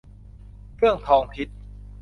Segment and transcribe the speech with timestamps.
[0.75, 1.47] เครื่องทองทิศ